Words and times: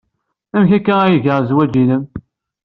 Amek 0.57 0.71
akka 0.77 0.93
ay 1.03 1.15
iga 1.17 1.35
zzwaj-nnem? 1.47 2.03